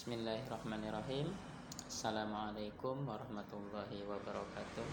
[0.00, 1.28] Bismillahirrahmanirrahim
[1.84, 4.88] Assalamualaikum warahmatullahi wabarakatuh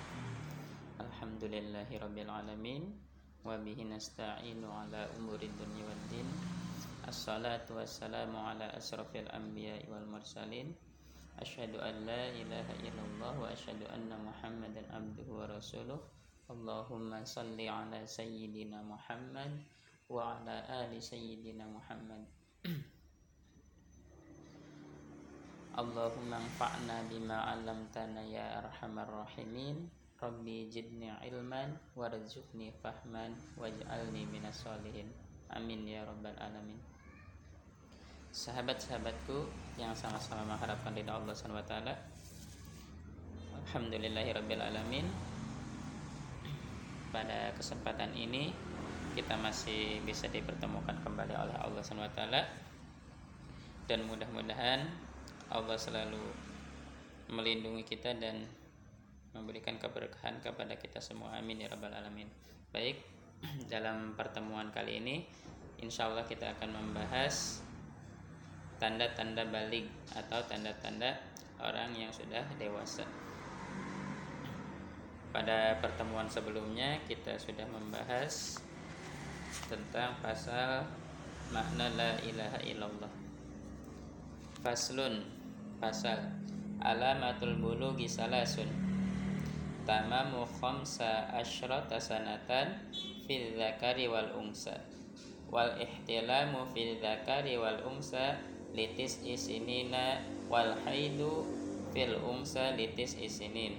[0.99, 2.91] Alhamdulillahi rabbil alamin
[3.39, 6.27] Wabihi nasta'inu ala umuri dunia wal din
[7.07, 10.75] Assalatu wassalamu ala asrafil anbiya wal mursalin
[11.39, 16.03] Ashadu an la ilaha illallah wa ashadu anna muhammadan abduhu wa rasuluh
[16.51, 19.55] Allahumma salli ala sayyidina Muhammad
[20.11, 22.27] wa ala ali sayyidina Muhammad
[25.77, 29.85] Allahumma anfa'na bima 'allamtana ya arhamar rahimin.
[30.17, 35.05] Rabbi jidni ilman warzuqni fahman waj'alni minas solihin.
[35.53, 36.81] Amin ya rabbal alamin.
[38.33, 39.45] Sahabat-sahabatku
[39.77, 41.93] yang sama-sama mengharapkan ridha Allah Subhanahu wa taala.
[43.69, 45.05] Alhamdulillahirabbil alamin.
[47.13, 48.49] Pada kesempatan ini
[49.13, 52.41] kita masih bisa dipertemukan kembali oleh Allah Subhanahu wa taala
[53.85, 55.06] dan mudah-mudahan
[55.47, 56.23] Allah selalu
[57.31, 58.43] melindungi kita dan
[59.35, 61.35] memberikan keberkahan kepada kita semua.
[61.37, 62.27] Amin ya rabbal alamin.
[62.71, 62.99] Baik
[63.73, 65.15] dalam pertemuan kali ini
[65.79, 67.61] insya Allah kita akan membahas
[68.81, 71.21] tanda-tanda balik atau tanda-tanda
[71.61, 73.05] orang yang sudah dewasa.
[75.33, 78.57] Pada pertemuan sebelumnya kita sudah membahas
[79.69, 80.87] tentang pasal
[81.53, 83.13] makna la ilaha illallah.
[84.65, 85.36] Faslun
[85.77, 86.17] Pasal
[86.81, 88.65] Alamatul bulughi salasun.
[89.85, 92.89] Tamamu khamsa asyrata sanatan
[93.29, 94.73] Fil zakari wal unsa.
[95.53, 98.41] Wal ihtilamu fil zakari wal unsa
[98.73, 101.45] Litis isinina Wal haidu
[101.93, 103.77] fil unsa litis isinin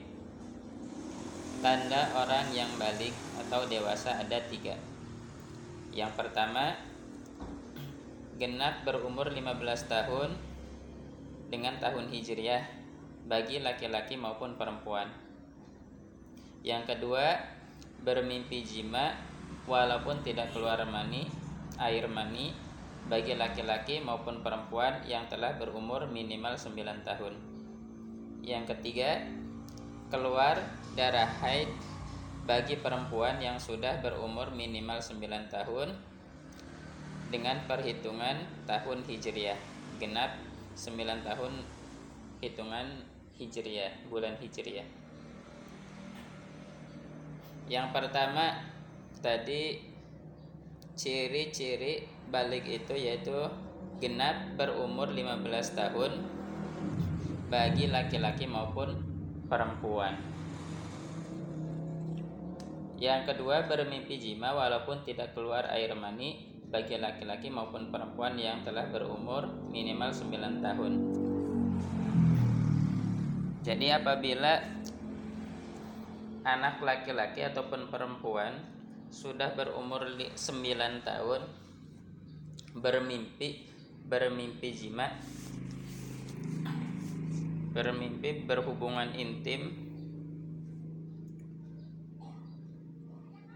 [1.58, 4.78] Tanda orang yang balik atau dewasa ada tiga.
[5.90, 6.78] Yang pertama
[8.38, 10.47] Genap berumur 15 tahun
[11.48, 12.64] dengan tahun Hijriah
[13.28, 15.08] bagi laki-laki maupun perempuan.
[16.64, 17.40] Yang kedua,
[18.04, 19.16] bermimpi jima
[19.64, 21.28] walaupun tidak keluar mani,
[21.80, 22.52] air mani
[23.08, 27.34] bagi laki-laki maupun perempuan yang telah berumur minimal 9 tahun.
[28.44, 29.24] Yang ketiga,
[30.12, 30.60] keluar
[30.96, 31.68] darah haid
[32.48, 35.20] bagi perempuan yang sudah berumur minimal 9
[35.52, 35.88] tahun
[37.28, 39.60] dengan perhitungan tahun Hijriah
[40.00, 40.47] genap
[40.78, 41.52] 9 tahun
[42.38, 42.86] hitungan
[43.34, 44.86] Hijriah, bulan Hijriah.
[47.66, 48.62] Yang pertama
[49.18, 49.82] tadi
[50.94, 53.50] ciri-ciri balik itu yaitu
[53.98, 55.42] genap berumur 15
[55.74, 56.12] tahun
[57.50, 58.94] bagi laki-laki maupun
[59.50, 60.14] perempuan.
[62.98, 68.92] Yang kedua bermimpi jima walaupun tidak keluar air mani bagi laki-laki maupun perempuan yang telah
[68.92, 70.92] berumur minimal 9 tahun.
[73.64, 74.60] Jadi apabila
[76.44, 78.56] anak laki-laki ataupun perempuan
[79.08, 80.36] sudah berumur 9
[81.04, 81.40] tahun
[82.76, 83.68] bermimpi
[84.08, 85.08] bermimpi jima
[87.72, 89.72] bermimpi berhubungan intim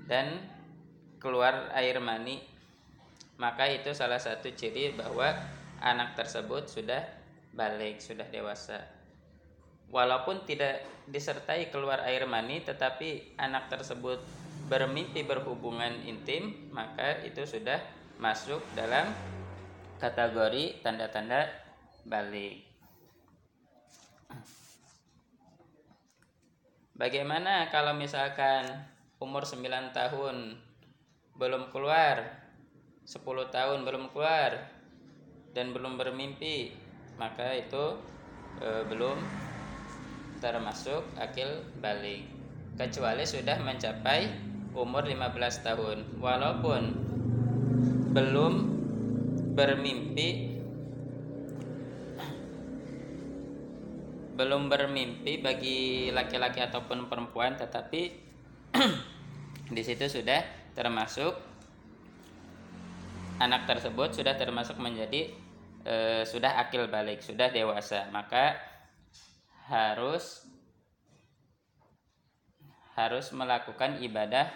[0.08, 0.40] dan
[1.16, 2.51] keluar air mani
[3.42, 5.34] maka itu salah satu ciri bahwa
[5.82, 7.02] anak tersebut sudah
[7.50, 8.86] balik, sudah dewasa.
[9.90, 14.22] Walaupun tidak disertai keluar air mani, tetapi anak tersebut
[14.70, 17.82] bermimpi berhubungan intim, maka itu sudah
[18.22, 19.10] masuk dalam
[19.98, 21.50] kategori tanda-tanda
[22.06, 22.62] balik.
[26.94, 28.70] Bagaimana kalau misalkan
[29.18, 30.54] umur 9 tahun
[31.34, 32.41] belum keluar
[33.02, 33.18] 10
[33.50, 34.70] tahun belum keluar
[35.52, 36.72] dan belum bermimpi
[37.18, 37.98] maka itu
[38.62, 39.18] e, belum
[40.42, 42.26] termasuk akil balik.
[42.74, 44.32] Kecuali sudah mencapai
[44.72, 45.98] umur 15 tahun.
[46.18, 46.82] Walaupun
[48.16, 48.54] belum
[49.52, 50.52] bermimpi
[54.32, 58.02] belum bermimpi bagi laki-laki ataupun perempuan tetapi
[59.76, 60.40] di situ sudah
[60.72, 61.51] termasuk
[63.42, 65.34] anak tersebut sudah termasuk menjadi
[65.82, 68.54] e, sudah akil balik, sudah dewasa, maka
[69.66, 70.46] harus
[72.94, 74.46] harus melakukan ibadah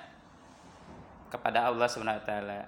[1.33, 2.61] kepada Allah Subhanahu wa taala.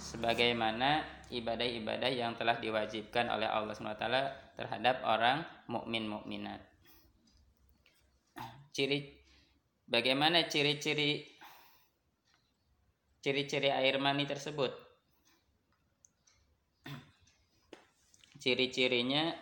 [0.00, 4.22] sebagaimana ibadah-ibadah yang telah diwajibkan oleh Allah Subhanahu wa taala
[4.56, 6.60] terhadap orang mukmin mukminat.
[8.72, 9.12] Ciri
[9.84, 11.39] bagaimana ciri-ciri
[13.20, 14.90] ciri-ciri air mani tersebut.
[18.40, 19.36] ciri-cirinya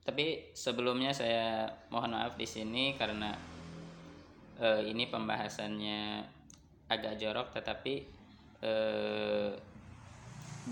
[0.00, 3.36] tapi sebelumnya saya mohon maaf di sini karena
[4.58, 6.24] eh, ini pembahasannya
[6.88, 7.94] agak jorok tetapi
[8.64, 9.52] eh,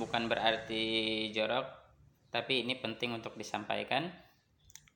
[0.00, 1.68] bukan berarti jorok
[2.32, 4.08] tapi ini penting untuk disampaikan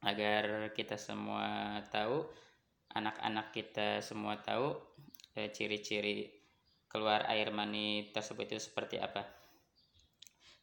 [0.02, 2.25] agar kita semua tahu
[2.93, 4.77] anak-anak kita semua tahu
[5.37, 6.29] eh, ciri-ciri
[6.93, 9.25] keluar air mani tersebut itu seperti apa.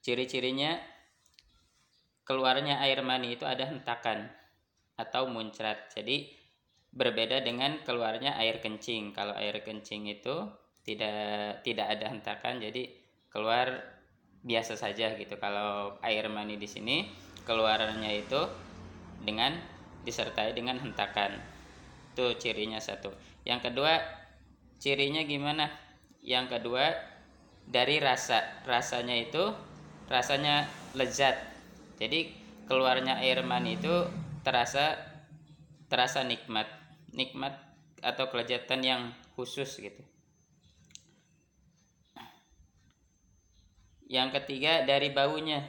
[0.06, 0.78] Ciri-cirinya
[2.22, 4.30] keluarnya air mani itu ada hentakan
[4.94, 5.90] atau muncrat.
[5.90, 6.30] Jadi
[6.94, 9.18] berbeda dengan keluarnya air kencing.
[9.18, 10.46] Kalau air kencing itu
[10.86, 12.94] tidak tidak ada hentakan jadi
[13.34, 13.74] keluar
[14.46, 15.34] biasa saja gitu.
[15.42, 17.10] Kalau air mani di sini
[17.50, 18.42] keluarannya itu
[19.26, 19.58] dengan
[20.06, 21.59] disertai dengan hentakan
[22.20, 23.16] itu cirinya satu.
[23.48, 24.04] Yang kedua
[24.84, 25.72] cirinya gimana?
[26.20, 26.92] Yang kedua
[27.64, 28.44] dari rasa.
[28.68, 29.56] Rasanya itu
[30.12, 30.68] rasanya
[31.00, 31.40] lezat.
[31.96, 32.36] Jadi
[32.68, 34.04] keluarnya air mani itu
[34.44, 35.00] terasa
[35.88, 36.68] terasa nikmat.
[37.16, 37.56] Nikmat
[38.04, 39.02] atau kelezatan yang
[39.40, 40.04] khusus gitu.
[44.12, 45.64] Yang ketiga dari baunya.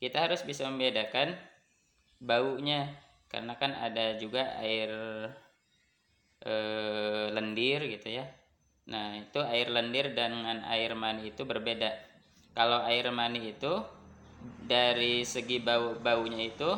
[0.00, 1.36] Kita harus bisa membedakan
[2.24, 2.96] baunya.
[3.28, 4.88] Karena kan ada juga air
[6.42, 6.54] e,
[7.34, 8.26] lendir gitu ya.
[8.88, 11.92] Nah, itu air lendir dengan air mani itu berbeda.
[12.56, 13.72] Kalau air mani itu
[14.64, 16.70] dari segi bau baunya itu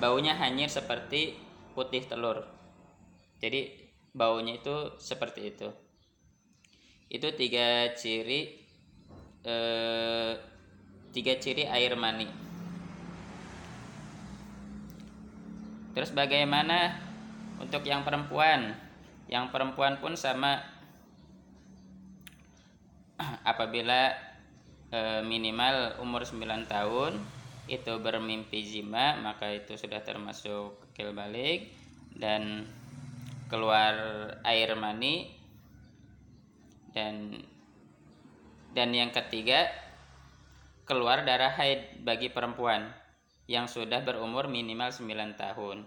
[0.00, 1.36] baunya hanya seperti
[1.76, 2.46] putih telur.
[3.42, 3.68] Jadi
[4.16, 5.68] baunya itu seperti itu.
[7.10, 8.40] Itu tiga ciri
[9.44, 10.32] eh,
[11.12, 12.28] tiga ciri air mani.
[15.90, 17.09] Terus bagaimana
[17.60, 18.74] untuk yang perempuan?
[19.30, 20.58] Yang perempuan pun sama
[23.50, 24.16] apabila
[24.90, 27.20] e, minimal umur 9 tahun
[27.70, 31.70] itu bermimpi jima maka itu sudah termasuk kekil balik
[32.18, 32.66] dan
[33.46, 33.94] keluar
[34.42, 35.30] air mani
[36.90, 37.38] dan
[38.70, 39.66] dan yang ketiga,
[40.86, 42.94] keluar darah haid bagi perempuan
[43.50, 45.82] yang sudah berumur minimal 9 tahun.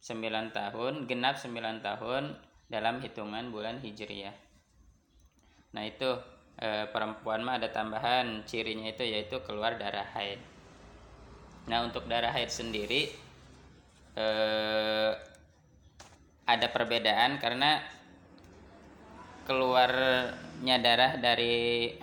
[0.00, 2.24] 9 tahun, genap 9 tahun
[2.66, 4.34] dalam hitungan bulan Hijriyah.
[5.74, 6.10] Nah, itu
[6.58, 10.40] e, perempuan mah ada tambahan cirinya itu yaitu keluar darah haid.
[11.70, 13.10] Nah, untuk darah haid sendiri
[14.14, 14.26] e,
[16.46, 17.82] ada perbedaan karena
[19.46, 21.94] keluarnya darah dari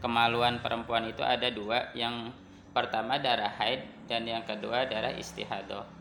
[0.00, 2.32] kemaluan perempuan itu ada dua yang
[2.76, 5.95] pertama darah haid dan yang kedua darah istihadah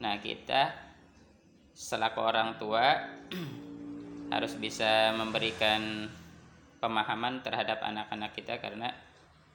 [0.00, 0.72] nah kita
[1.76, 2.98] selaku orang tua
[4.34, 6.08] harus bisa memberikan
[6.80, 8.88] pemahaman terhadap anak-anak kita karena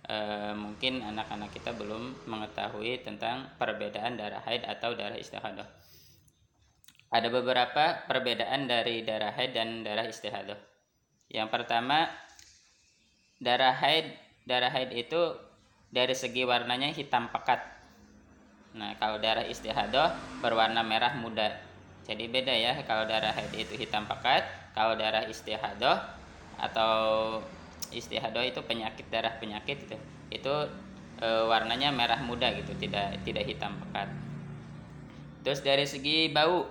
[0.06, 0.16] e,
[0.54, 5.66] mungkin anak-anak kita belum mengetahui tentang perbedaan darah haid atau darah istihadah
[7.16, 10.60] ada beberapa perbedaan dari darah haid dan darah istihadah.
[11.32, 12.12] Yang pertama,
[13.40, 14.12] darah haid,
[14.44, 15.38] darah haid itu
[15.94, 17.64] dari segi warnanya hitam pekat.
[18.76, 20.14] Nah, kalau darah istihadah
[20.44, 21.56] berwarna merah muda.
[22.06, 24.46] Jadi beda ya kalau darah haid itu hitam pekat,
[24.78, 26.14] kalau darah istihadah
[26.60, 26.94] atau
[27.90, 29.98] istihadah itu penyakit darah penyakit itu
[30.30, 30.54] itu
[31.18, 34.12] e, warnanya merah muda gitu, tidak tidak hitam pekat.
[35.42, 36.70] Terus dari segi bau,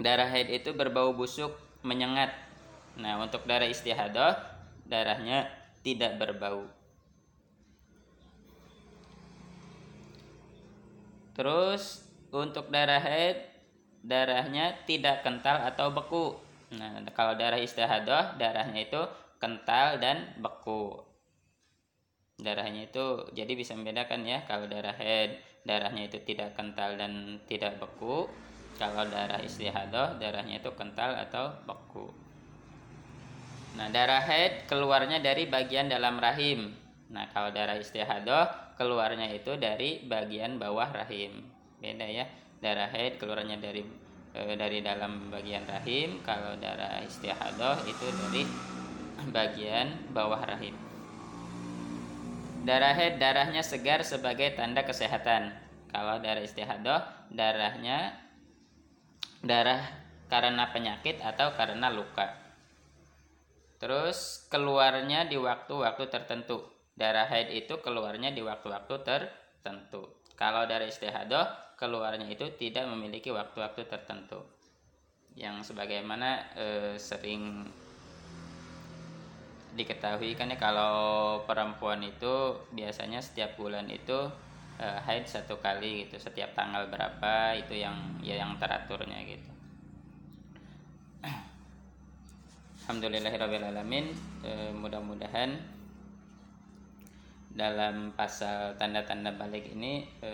[0.00, 2.32] darah haid itu berbau busuk menyengat
[2.96, 4.40] nah untuk darah istihadah
[4.88, 5.48] darahnya
[5.84, 6.64] tidak berbau
[11.36, 13.44] terus untuk darah haid
[14.00, 16.40] darahnya tidak kental atau beku
[16.72, 19.02] nah kalau darah istihadah darahnya itu
[19.36, 20.96] kental dan beku
[22.40, 25.36] darahnya itu jadi bisa membedakan ya kalau darah haid
[25.68, 28.26] darahnya itu tidak kental dan tidak beku
[28.76, 32.12] kalau darah istihadah, darahnya itu kental atau beku.
[33.76, 36.76] Nah, darah haid keluarnya dari bagian dalam rahim.
[37.06, 41.46] Nah, kalau darah istihadah keluarnya itu dari bagian bawah rahim.
[41.78, 42.26] Beda ya.
[42.58, 43.86] Darah haid keluarnya dari
[44.34, 48.42] e, dari dalam bagian rahim, kalau darah istihadah itu dari
[49.30, 50.74] bagian bawah rahim.
[52.66, 55.54] Darah haid darahnya segar sebagai tanda kesehatan.
[55.94, 58.18] Kalau darah istihadah darahnya
[59.46, 59.86] darah
[60.26, 62.34] karena penyakit atau karena luka.
[63.78, 66.75] Terus keluarnya di waktu-waktu tertentu.
[66.96, 70.08] Darah haid itu keluarnya di waktu-waktu tertentu.
[70.36, 74.40] Kalau darah istihadah keluarnya itu tidak memiliki waktu-waktu tertentu.
[75.36, 77.68] Yang sebagaimana e, sering
[79.76, 80.96] diketahui kan ya kalau
[81.44, 84.32] perempuan itu biasanya setiap bulan itu
[84.80, 89.52] uh, haid satu kali gitu setiap tanggal berapa itu yang ya yang teraturnya gitu
[92.88, 95.75] Alhamdulillahirrahmanirrahim e, mudah-mudahan
[97.56, 100.32] dalam pasal tanda-tanda balik ini e,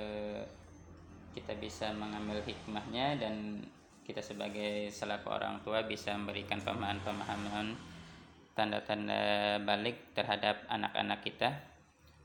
[1.39, 3.63] kita bisa mengambil hikmahnya dan
[4.03, 7.79] kita sebagai selaku orang tua bisa memberikan pemahaman-pemahaman
[8.59, 11.51] tanda-tanda balik terhadap anak-anak kita.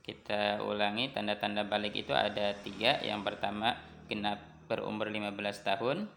[0.02, 2.98] Kita ulangi tanda-tanda balik itu ada tiga.
[3.06, 3.78] Yang pertama
[4.10, 6.10] genap berumur 15 tahun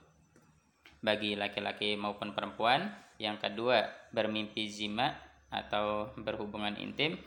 [1.04, 2.90] bagi laki-laki maupun perempuan.
[3.20, 3.84] Yang kedua
[4.16, 5.12] bermimpi zima
[5.52, 7.20] atau berhubungan intim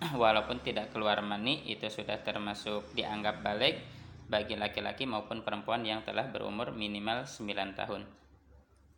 [0.22, 3.80] walaupun tidak keluar mani itu sudah termasuk dianggap balik
[4.30, 8.02] bagi laki-laki maupun perempuan yang telah berumur minimal 9 tahun.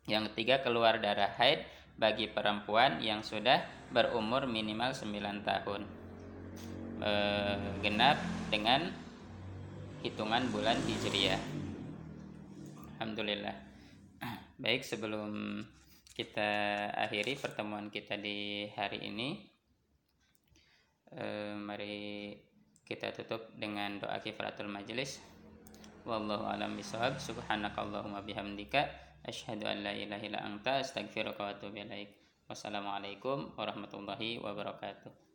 [0.05, 1.65] Yang ketiga keluar darah haid
[1.97, 5.09] bagi perempuan yang sudah berumur minimal 9
[5.41, 5.81] tahun.
[7.01, 7.11] E,
[7.81, 8.21] genap
[8.53, 8.93] dengan
[10.05, 11.41] hitungan bulan hijriah.
[12.95, 13.57] Alhamdulillah.
[14.63, 15.63] Baik sebelum
[16.13, 16.51] kita
[16.93, 19.52] akhiri pertemuan kita di hari ini
[21.59, 22.33] mari
[22.83, 25.23] kita tutup dengan doa kifaratul majelis
[26.03, 32.11] wallahu alam bisawab subhanakallahumma bihamdika Asyhadu an la ilaha illa anta astaghfiruka wa atubu ilaik.
[32.51, 35.32] Wassalamualaikum warahmatullahi wabarakatuh.